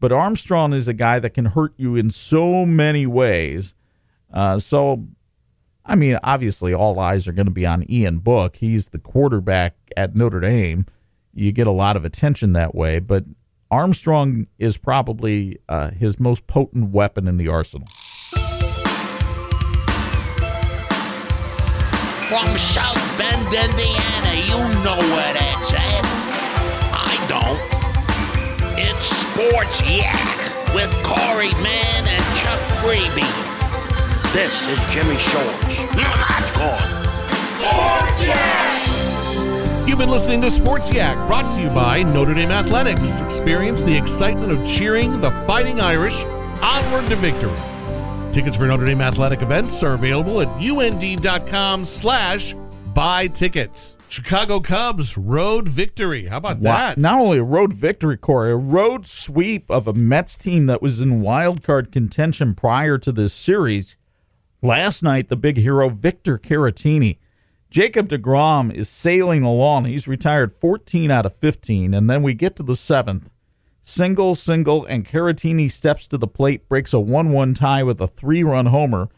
[0.00, 3.76] but Armstrong is a guy that can hurt you in so many ways.
[4.32, 5.06] Uh, so
[5.88, 8.56] I mean, obviously, all eyes are going to be on Ian Book.
[8.56, 10.84] He's the quarterback at Notre Dame.
[11.32, 13.24] You get a lot of attention that way, but
[13.70, 17.88] Armstrong is probably uh, his most potent weapon in the arsenal.
[22.28, 26.04] From South Bend, Indiana, you know where that's at.
[26.92, 27.58] I don't.
[28.78, 33.57] It's Sports Yak with Corey Mann and Chuck Freeby.
[34.32, 35.78] This is Jimmy Shores.
[35.96, 37.06] Not gone.
[37.60, 39.88] Sports Yak!
[39.88, 43.20] You've been listening to Sports Yak, brought to you by Notre Dame Athletics.
[43.20, 46.16] Experience the excitement of cheering the Fighting Irish
[46.62, 47.56] onward to victory.
[48.32, 52.54] Tickets for Notre Dame athletic events are available at und.com slash
[52.94, 53.96] buy tickets.
[54.08, 56.26] Chicago Cubs road victory.
[56.26, 56.76] How about Wow.
[56.76, 56.98] that?
[56.98, 61.00] Not only a road victory, Corey, a road sweep of a Mets team that was
[61.00, 63.96] in wild card contention prior to this series.
[64.60, 67.18] Last night, the big hero, Victor Caratini.
[67.70, 69.84] Jacob DeGrom is sailing along.
[69.84, 71.94] He's retired 14 out of 15.
[71.94, 73.30] And then we get to the seventh.
[73.82, 78.08] Single, single, and Caratini steps to the plate, breaks a 1 1 tie with a
[78.08, 79.08] three run homer.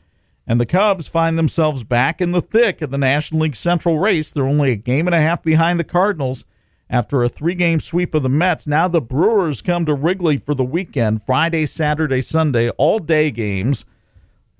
[0.46, 4.30] And the Cubs find themselves back in the thick of the National League Central race.
[4.30, 6.44] They're only a game and a half behind the Cardinals.
[6.90, 10.54] After a three game sweep of the Mets, now the Brewers come to Wrigley for
[10.54, 13.84] the weekend Friday, Saturday, Sunday, all day games.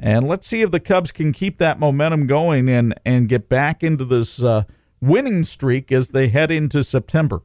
[0.02, 3.82] And let's see if the Cubs can keep that momentum going and, and get back
[3.82, 4.64] into this uh,
[5.00, 7.42] winning streak as they head into September.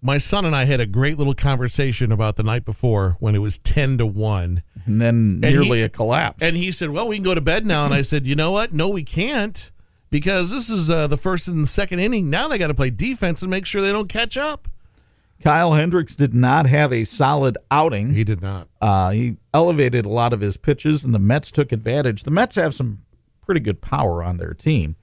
[0.00, 3.38] My son and I had a great little conversation about the night before when it
[3.38, 4.62] was 10 to 1.
[4.84, 6.42] And then nearly he, a collapse.
[6.42, 7.84] And he said, Well, we can go to bed now.
[7.84, 8.72] And I said, You know what?
[8.72, 9.70] No, we can't
[10.10, 12.30] because this is uh, the first and second inning.
[12.30, 14.68] Now they got to play defense and make sure they don't catch up.
[15.42, 18.12] Kyle Hendricks did not have a solid outing.
[18.12, 18.68] He did not.
[18.80, 22.24] Uh, he elevated a lot of his pitches, and the Mets took advantage.
[22.24, 23.02] The Mets have some
[23.40, 24.96] pretty good power on their team.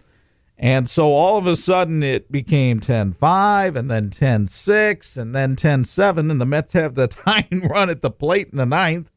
[0.58, 5.36] And so all of a sudden it became 10 5 and then 10 6 and
[5.36, 6.32] then 10 7.
[6.32, 9.10] And the Mets have the tying run at the plate in the ninth.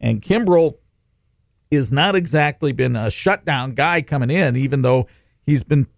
[0.00, 0.74] And Kimbrel
[1.70, 5.08] is not exactly been a shutdown guy coming in, even though
[5.44, 5.88] he's been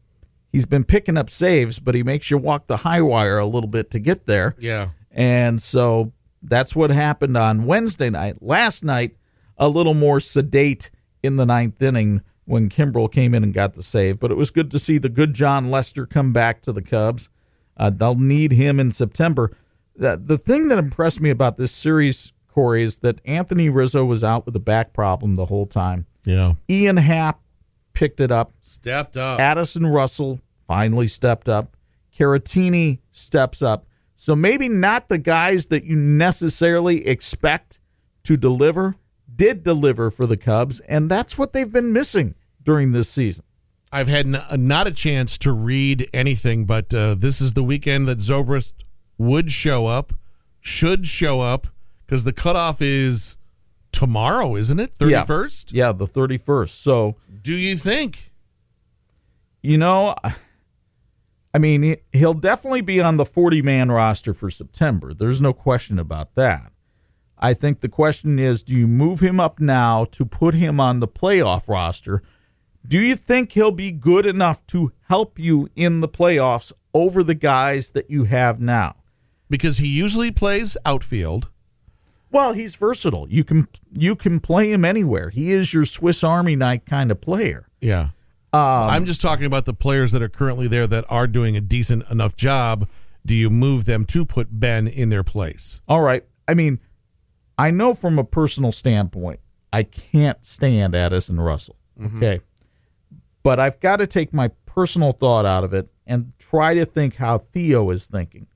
[0.57, 3.69] he's been picking up saves, but he makes you walk the high wire a little
[3.69, 4.57] bit to get there.
[4.59, 4.89] Yeah.
[5.11, 8.43] And so that's what happened on Wednesday night.
[8.43, 9.19] Last night,
[9.59, 10.91] a little more sedate
[11.23, 14.19] in the ninth inning when Kimbrel came in and got the save.
[14.19, 17.29] But it was good to see the good Jon Lester come back to the Cubs.
[17.77, 19.55] Uh, they'll need him in September.
[19.95, 24.25] The, the thing that impressed me about this series Corey, is that Anthony Rizzo was
[24.25, 26.07] out with a back problem the whole time.
[26.25, 26.55] Yeah.
[26.71, 27.43] Ian Happ
[27.93, 28.53] picked it up.
[28.63, 29.39] Stepped up.
[29.39, 31.77] Addison Russell finally stepped up.
[32.17, 33.87] Caratini steps up.
[34.15, 37.79] So maybe not the guys that you necessarily expect
[38.25, 38.97] to deliver
[39.35, 43.45] did deliver for the Cubs, and that's what they've been missing during this season.
[43.93, 48.09] I've had n- not a chance to read anything, but uh, this is the weekend
[48.09, 48.75] that Zobrist
[49.19, 50.15] would show up,
[50.61, 51.69] should show up,
[52.05, 53.37] because the cutoff is
[53.93, 54.95] tomorrow, isn't it?
[54.95, 55.73] 31st?
[55.73, 55.87] Yeah.
[55.87, 56.71] yeah, the 31st.
[56.71, 58.33] So, do you think?
[59.63, 60.15] You know,
[61.57, 65.15] I mean, he'll definitely be on the 40 man roster for September.
[65.15, 66.71] There's no question about that.
[67.39, 71.01] I think the question is do you move him up now to put him on
[71.01, 72.23] the playoff roster?
[72.87, 77.35] Do you think he'll be good enough to help you in the playoffs over the
[77.35, 78.97] guys that you have now?
[79.49, 81.49] Because he usually plays outfield.
[82.31, 83.29] Well, he's versatile.
[83.31, 85.31] You can you can play him anywhere.
[85.31, 87.67] He is your Swiss Army knife kind of player.
[87.81, 88.11] Yeah.
[88.57, 91.61] Um, I'm just talking about the players that are currently there that are doing a
[91.61, 92.89] decent enough job.
[93.25, 95.81] Do you move them to put Ben in their place?
[95.89, 96.25] All right.
[96.49, 96.81] I mean,
[97.59, 99.41] I know from a personal standpoint,
[99.73, 101.77] I can't stand Addison Russell.
[102.01, 102.17] Mm-hmm.
[102.17, 102.41] Okay.
[103.43, 107.17] But I've got to take my personal thought out of it and try to think
[107.17, 108.47] how Theo is thinking.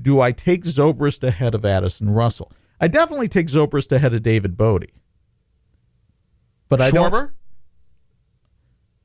[0.00, 2.52] Do I take Zobrist ahead of Addison Russell?
[2.80, 4.90] I definitely take Zobrist ahead of David Bote.
[6.68, 7.10] But I Schwarber?
[7.10, 7.30] don't.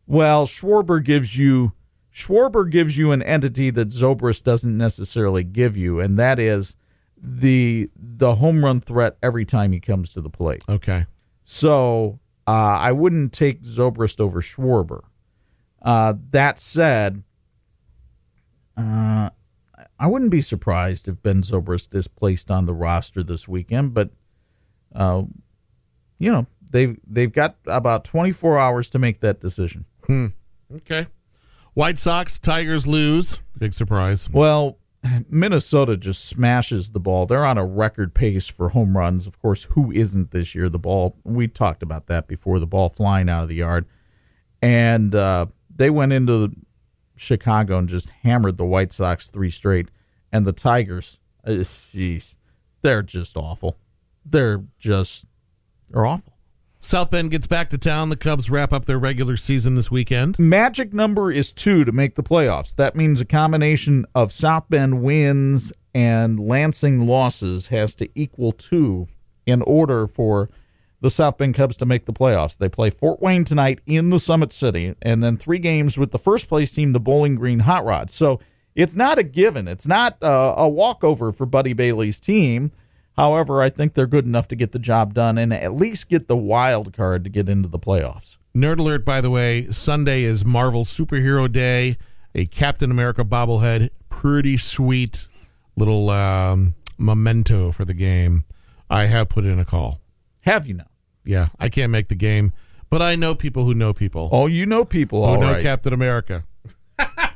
[0.07, 1.73] Well, Schwarber gives you
[2.13, 6.75] Schwarber gives you an entity that Zobrist doesn't necessarily give you, and that is
[7.17, 10.63] the the home run threat every time he comes to the plate.
[10.69, 11.05] Okay.
[11.43, 15.01] So uh, I wouldn't take Zobrist over Schwarber.
[15.81, 17.23] Uh, that said,
[18.77, 19.29] uh,
[19.99, 24.09] I wouldn't be surprised if Ben Zobrist is placed on the roster this weekend, but
[24.95, 25.23] uh,
[26.17, 29.85] you know they've they've got about 24 hours to make that decision.
[30.07, 30.27] Hmm.
[30.73, 31.07] Okay.
[31.73, 33.39] White Sox Tigers lose.
[33.57, 34.29] Big surprise.
[34.29, 34.79] Well,
[35.29, 37.25] Minnesota just smashes the ball.
[37.25, 39.27] They're on a record pace for home runs.
[39.27, 40.69] Of course, who isn't this year?
[40.69, 41.17] The ball.
[41.23, 42.59] We talked about that before.
[42.59, 43.85] The ball flying out of the yard,
[44.61, 46.51] and uh, they went into
[47.15, 49.89] Chicago and just hammered the White Sox three straight.
[50.31, 52.35] And the Tigers, uh, jeez,
[52.81, 53.77] they're just awful.
[54.25, 55.25] They're just
[55.89, 56.34] they're awful.
[56.85, 58.09] South Bend gets back to town.
[58.09, 60.37] The Cubs wrap up their regular season this weekend.
[60.37, 62.75] Magic number is two to make the playoffs.
[62.75, 69.07] That means a combination of South Bend wins and Lansing losses has to equal two
[69.47, 70.51] in order for
[71.01, 72.55] the South Bend Cubs to make the playoffs.
[72.55, 76.19] They play Fort Wayne tonight in the Summit City, and then three games with the
[76.19, 78.13] first place team, the Bowling Green Hot Rods.
[78.13, 78.39] So
[78.75, 79.67] it's not a given.
[79.67, 82.69] It's not uh, a walkover for Buddy Bailey's team.
[83.15, 86.27] However, I think they're good enough to get the job done and at least get
[86.27, 88.37] the wild card to get into the playoffs.
[88.55, 91.97] Nerd alert, by the way, Sunday is Marvel Superhero Day,
[92.33, 93.89] a Captain America bobblehead.
[94.09, 95.27] Pretty sweet
[95.75, 98.45] little um, memento for the game.
[98.89, 100.01] I have put in a call.
[100.41, 100.87] Have you now?
[101.23, 102.53] Yeah, I can't make the game,
[102.89, 104.29] but I know people who know people.
[104.31, 105.63] Oh, you know people, who know right.
[105.63, 106.43] Captain America.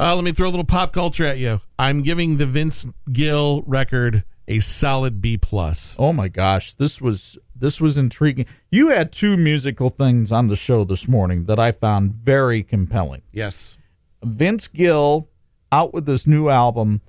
[0.00, 1.60] uh, let me throw a little pop culture at you.
[1.78, 5.94] I'm giving the Vince Gill record a solid B plus.
[5.98, 8.46] Oh my gosh, this was this was intriguing.
[8.70, 13.22] You had two musical things on the show this morning that I found very compelling.
[13.32, 13.76] Yes,
[14.22, 15.28] Vince Gill
[15.70, 17.02] out with this new album.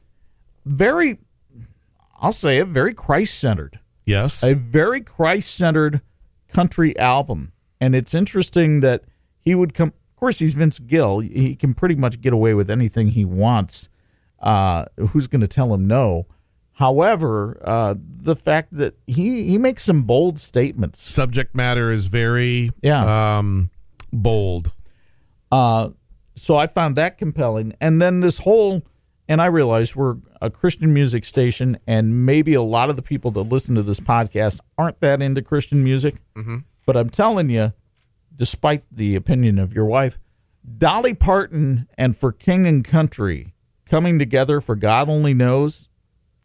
[0.66, 1.20] Very,
[2.20, 3.80] I'll say it, very Christ centered.
[4.06, 4.44] Yes.
[4.44, 6.02] A very Christ centered
[6.50, 7.54] country album.
[7.80, 9.04] And it's interesting that
[9.40, 9.94] he would come.
[10.22, 11.18] Of course, he's Vince Gill.
[11.18, 13.90] He can pretty much get away with anything he wants.
[14.40, 16.28] Uh, who's going to tell him no?
[16.74, 21.02] However, uh, the fact that he he makes some bold statements.
[21.02, 23.72] Subject matter is very yeah um,
[24.14, 24.72] bold.
[25.52, 25.90] Uh,
[26.36, 28.84] so I found that compelling, and then this whole
[29.28, 33.32] and I realize we're a Christian music station, and maybe a lot of the people
[33.32, 36.18] that listen to this podcast aren't that into Christian music.
[36.36, 36.58] Mm-hmm.
[36.86, 37.74] But I'm telling you,
[38.36, 40.18] despite the opinion of your wife,
[40.78, 43.54] Dolly Parton and For King and Country
[43.86, 45.90] coming together for God Only Knows,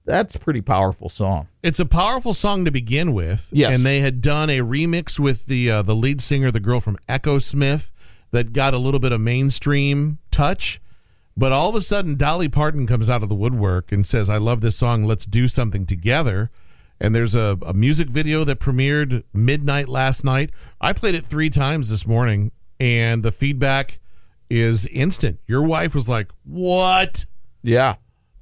[0.05, 1.49] that's a pretty powerful song.
[1.63, 3.49] It's a powerful song to begin with.
[3.53, 3.75] Yes.
[3.75, 6.97] And they had done a remix with the uh, the lead singer, the girl from
[7.09, 7.91] Echosmith,
[8.31, 10.81] that got a little bit of mainstream touch.
[11.37, 14.39] But all of a sudden, Dolly Parton comes out of the woodwork and says, I
[14.39, 15.05] love this song.
[15.05, 16.51] Let's do something together.
[17.01, 20.51] And there's a, a music video that premiered midnight last night.
[20.81, 23.99] I played it three times this morning, and the feedback
[24.49, 25.39] is instant.
[25.47, 27.27] Your wife was like, What?
[27.63, 27.97] Yeah.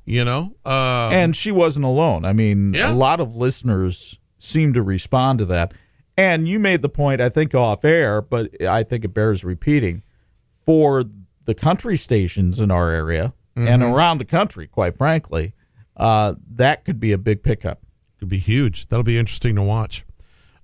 [0.05, 0.55] You know?
[0.65, 2.25] Uh, and she wasn't alone.
[2.25, 2.93] I mean, Yeah.
[2.93, 5.73] a lot of listeners seem to respond to that.
[6.17, 10.03] And you made the point, I think, off air, but I think it bears repeating.
[10.61, 11.05] For
[11.45, 13.93] the country stations in our area and Mhm.
[13.93, 15.55] around the country, quite frankly,
[15.97, 17.81] uh, that could be a big pickup.
[18.25, 18.89] Be huge.
[18.89, 20.05] That'll be interesting to watch.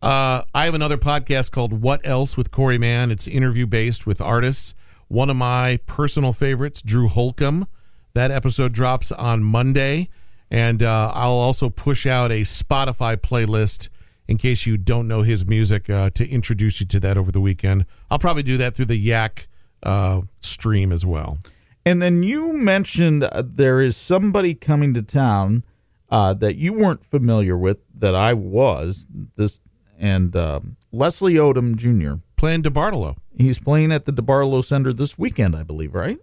[0.03, 3.11] Uh, I have another podcast called What Else with Corey Mann.
[3.11, 4.75] It's interview based with artists.
[5.09, 7.67] One of my personal favorites, Drew Holcomb.
[8.15, 10.09] That episode drops on Monday.
[10.51, 13.89] And uh, I'll also push out a Spotify playlist
[14.27, 17.41] in case you don't know his music uh, to introduce you to that over the
[17.41, 17.85] weekend.
[18.11, 19.49] I'll probably do that through the Yak
[19.83, 21.39] uh, stream as well.
[21.85, 25.65] And then you mentioned uh, there is somebody coming to town
[26.11, 29.07] uh, that you weren't familiar with that I was.
[29.37, 29.61] This
[29.99, 32.21] and um, Leslie Odom Jr.
[32.37, 33.17] playing DeBartolo.
[33.37, 35.95] He's playing at the DeBartolo Center this weekend, I believe.
[35.95, 36.19] Right?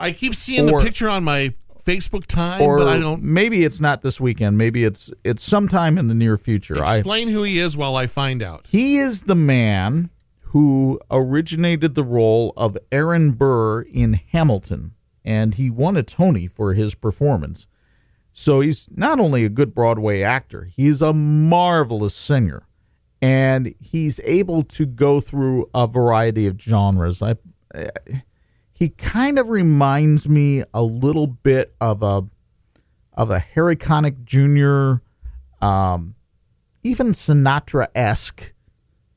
[0.00, 1.54] I keep seeing Or- the picture on my
[1.84, 4.56] Facebook time, or but I don't maybe it's not this weekend.
[4.56, 6.82] Maybe it's it's sometime in the near future.
[6.82, 8.66] I explain who he is while I find out.
[8.68, 10.10] he is the man
[10.52, 14.92] who originated the role of Aaron Burr in Hamilton,
[15.24, 17.66] and he won a Tony for his performance.
[18.32, 22.66] So he's not only a good Broadway actor, he's a marvelous singer,
[23.20, 27.22] and he's able to go through a variety of genres.
[27.22, 27.36] I,
[28.72, 32.24] he kind of reminds me a little bit of a
[33.14, 35.02] of a Harry Connick Jr.
[35.64, 36.14] Um,
[36.82, 38.52] even Sinatra esque.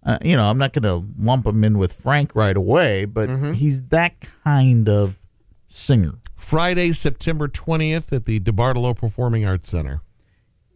[0.05, 3.27] Uh, you know, I'm not going to lump him in with Frank right away, but
[3.55, 5.17] he's that kind of
[5.65, 6.19] singer.
[6.45, 10.01] Friday, September 20th at the DeBartolo Performing Arts Center.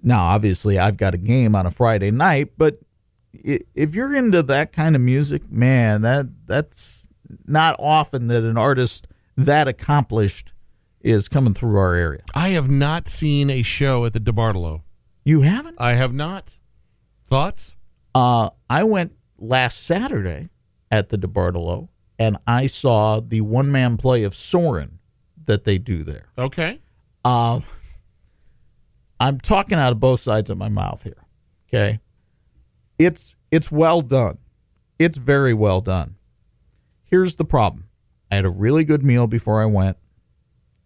[0.02, 2.80] Now, obviously, I've got a game on a Friday night, but
[3.32, 7.08] if you're into that kind of music, man, that that's
[7.46, 10.54] not often that an artist that accomplished
[11.02, 12.24] is coming through our area.
[12.34, 14.82] I have not seen a show at the DeBartolo.
[15.24, 15.76] You haven't?
[15.80, 16.58] I have not.
[17.28, 17.76] Thoughts?
[18.16, 20.50] Uh, I went last Saturday
[20.90, 24.99] at the DeBartolo, and I saw the one man play of Soren
[25.50, 26.28] that they do there.
[26.38, 26.80] Okay.
[27.26, 27.60] Uh,
[29.20, 31.26] I'm talking out of both sides of my mouth here.
[31.68, 32.00] Okay,
[32.98, 34.38] it's it's well done.
[35.00, 36.16] It's very well done.
[37.04, 37.86] Here's the problem:
[38.32, 39.98] I had a really good meal before I went.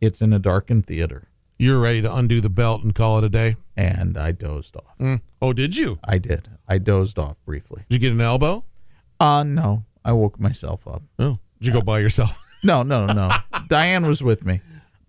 [0.01, 3.29] It's in a darkened theater, You're ready to undo the belt and call it a
[3.29, 3.55] day?
[3.75, 4.97] and I dozed off.
[4.99, 5.21] Mm.
[5.41, 5.97] Oh, did you?
[6.03, 6.47] I did.
[6.67, 7.83] I dozed off briefly.
[7.89, 8.63] Did you get an elbow?
[9.19, 11.03] Uh no, I woke myself up.
[11.19, 12.39] Oh, did you go by yourself?
[12.63, 13.29] No, no, no.
[13.67, 14.61] Diane was with me.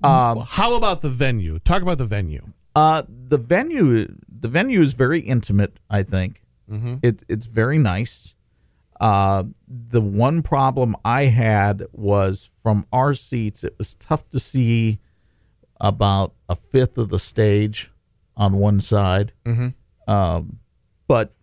[0.03, 1.59] Um, How about the venue?
[1.61, 2.43] Talk about the venue.
[2.77, 5.79] Uh, the venue, the venue is very intimate.
[5.89, 6.99] I think Mhm.
[7.03, 8.35] it, it's very nice.
[9.01, 13.63] Uh, the one problem I had was from our seats.
[13.65, 14.99] It was tough to see
[15.81, 17.91] about a fifth of the stage
[18.37, 19.33] on one side.
[19.45, 19.75] Mhm.
[20.09, 20.59] Um,
[21.07, 21.35] but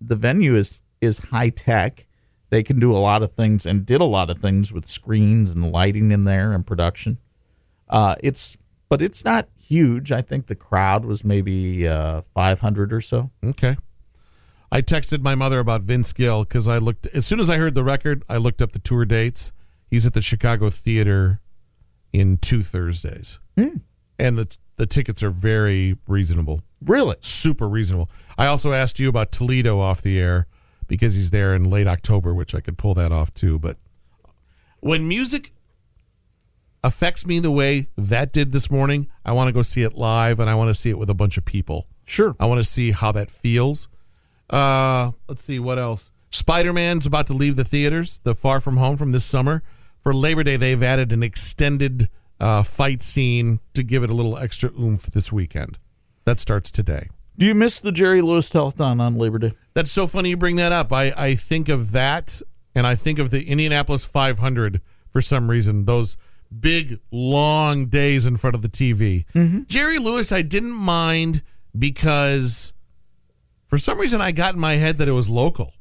[0.00, 2.05] the venue is is high tech.
[2.50, 5.52] They can do a lot of things and did a lot of things with screens
[5.52, 7.18] and lighting in there and production.
[7.88, 8.56] Uh, it's
[8.88, 10.12] but it's not huge.
[10.12, 13.30] I think the crowd was maybe uh, 500 or so.
[13.44, 13.76] Okay.
[14.70, 17.74] I texted my mother about Vince Gill because I looked as soon as I heard
[17.74, 19.52] the record, I looked up the tour dates.
[19.88, 21.40] He's at the Chicago Theater
[22.12, 23.78] in two Thursdays, Hmm.
[24.18, 26.62] and the the tickets are very reasonable.
[26.84, 28.10] Really, super reasonable.
[28.36, 30.46] I also asked you about Toledo off the air
[30.86, 33.58] because he's there in late October, which I could pull that off too.
[33.58, 33.76] But
[34.80, 35.52] when music
[36.82, 40.38] affects me the way that did this morning, I want to go see it live
[40.38, 41.86] and I want to see it with a bunch of people.
[42.04, 42.36] Sure.
[42.38, 43.88] I want to see how that feels.
[44.48, 46.10] Uh, let's see what else.
[46.30, 49.62] Spider Man's about to leave the theaters, the Far From Home from this summer.
[50.00, 52.08] For Labor Day, they've added an extended
[52.38, 55.78] uh, fight scene to give it a little extra oomph this weekend.
[56.24, 57.08] That starts today.
[57.38, 59.52] Do you miss the Jerry Lewis telethon on Labor Day?
[59.74, 60.92] That's so funny you bring that up.
[60.92, 62.40] I, I think of that
[62.74, 64.80] and I think of the Indianapolis 500
[65.10, 65.84] for some reason.
[65.84, 66.16] Those
[66.60, 69.26] big, long days in front of the TV.
[69.34, 69.62] Mm-hmm.
[69.66, 71.42] Jerry Lewis, I didn't mind
[71.78, 72.72] because
[73.66, 75.74] for some reason I got in my head that it was local.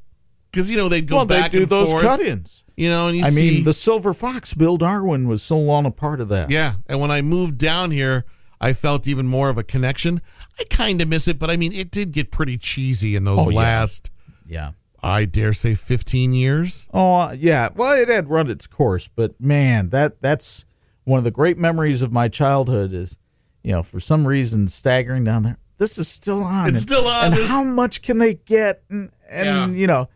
[0.51, 2.63] Because, you know, they'd go well, back they do those forth, cut-ins.
[2.77, 5.85] You know, and you I see, mean, the Silver Fox, Bill Darwin was so long
[5.85, 6.49] a part of that.
[6.49, 8.25] Yeah, and when I moved down here,
[8.59, 10.21] I felt even more of a connection.
[10.59, 13.39] I kind of miss it, but I mean, it did get pretty cheesy in those
[13.41, 14.09] Oh, last,
[14.47, 14.71] Yeah.
[15.03, 16.87] I dare say, 15 years.
[16.93, 20.65] Oh uh, yeah, well it had run its course, but man, that that's
[21.03, 22.91] one of the great memories of my childhood.
[22.93, 23.17] Is
[23.63, 25.57] you know for some reason staggering down there.
[25.77, 26.69] This is still on.
[26.69, 27.25] It's and- still on.
[27.25, 28.81] And There's- how much can they get?
[28.89, 29.79] And, and Yeah.
[29.79, 30.09] you know,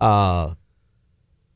[0.00, 0.54] uh,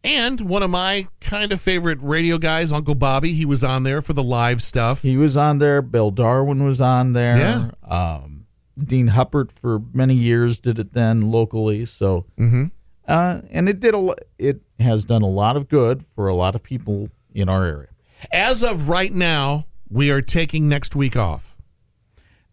[0.09, 4.01] And one of my kind of favorite radio guys, Uncle Bobby, he was on there
[4.01, 5.03] for the live stuff.
[5.03, 5.83] he was on there.
[5.83, 7.37] Bill Darwin was on there.
[7.37, 7.71] Yeah.
[7.87, 8.47] Um,
[8.83, 11.85] Dean Huppert for many years did it then locally.
[11.85, 12.65] So, Mm-hmm.
[13.07, 14.15] uh, and it did a.
[14.39, 17.89] It has done a lot of good for a lot of people in our area.
[18.33, 21.55] As of right now, we are taking next week off.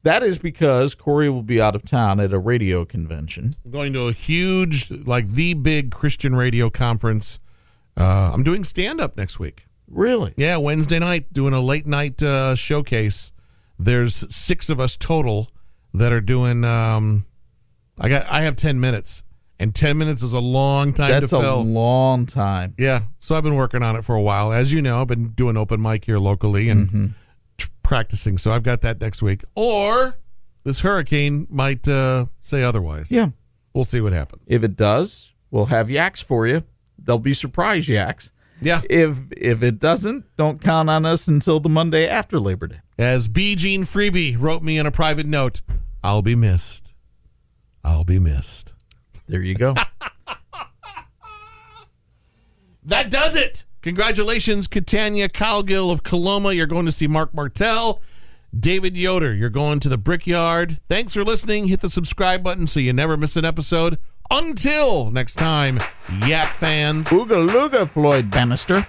[0.03, 3.55] That is because Corey will be out of town at a radio convention.
[3.65, 7.39] I'm going to a huge, like the big Christian radio conference.
[7.97, 9.65] Uh, I'm doing stand up next week.
[9.87, 10.33] Really?
[10.37, 13.31] Yeah, Wednesday night, doing a late night uh, showcase.
[13.77, 15.51] There's six of us total
[15.93, 16.63] that are doing.
[16.65, 17.25] Um,
[17.99, 18.25] I got.
[18.29, 19.23] I have ten minutes,
[19.59, 22.73] and ten minutes is a long time That's a long time.
[22.77, 24.51] Yeah, so I've been working on it for a while.
[24.51, 27.05] As you know, I've been doing open mic here locally and Mm-hmm.
[27.57, 28.37] tr- practicing.
[28.37, 29.43] So I've got that next week.
[29.55, 30.17] Or
[30.63, 33.11] this hurricane might uh, say otherwise.
[33.11, 33.29] Yeah.
[33.73, 34.41] We'll see what happens.
[34.47, 36.63] If it does, we'll have yaks for you.
[37.05, 38.31] They'll be surprise yaks.
[38.61, 38.81] Yeah.
[38.89, 42.79] If if it doesn't, don't count on us until the Monday after Labor Day.
[42.97, 43.55] As B.
[43.55, 45.61] Gene Freeby wrote me in a private note,
[46.03, 46.93] I'll be missed.
[47.83, 48.73] I'll be missed.
[49.27, 49.75] There you go.
[52.85, 53.63] That does it.
[53.81, 56.53] Congratulations, Catania Cowgill of Coloma.
[56.53, 58.01] You're going to see Marc Martel.
[58.57, 60.79] David Yoder, you're going to the Brickyard.
[60.87, 61.67] Thanks for listening.
[61.67, 63.97] Hit the subscribe button so you never miss an episode.
[64.31, 65.79] Until next time,
[66.25, 67.07] Yak fans.
[67.09, 68.87] Ooga looga, Floyd Bannister.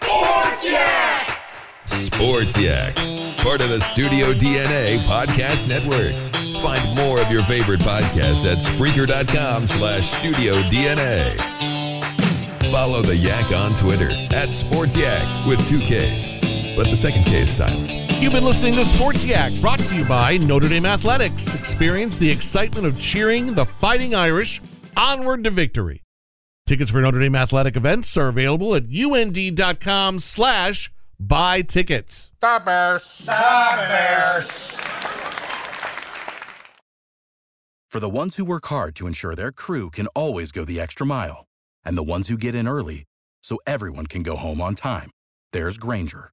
[0.00, 1.40] Sports Yak,
[1.86, 2.94] Sports Yak,
[3.38, 6.12] part of the Studio DNA podcast network.
[6.62, 11.38] Find more of your favorite podcasts at Spreaker.com slash Studio DNA.
[12.70, 16.28] Follow the Yak on Twitter at Sports Yak with two Ks,
[16.76, 18.07] but the second K is silent.
[18.20, 21.54] You've been listening to Sports Yak, brought to you by Notre Dame Athletics.
[21.54, 24.60] Experience the excitement of cheering the Fighting Irish
[24.96, 26.02] onward to victory.
[26.66, 30.90] Tickets for Notre Dame athletic events are available at und.com slash
[31.20, 32.32] buy tickets.
[32.40, 33.18] The Bears.
[33.18, 34.80] The Bears.
[37.88, 41.06] For the ones who work hard to ensure their crew can always go the extra
[41.06, 41.46] mile,
[41.84, 43.04] and the ones who get in early
[43.44, 45.10] so everyone can go home on time,
[45.52, 46.32] there's Grainger,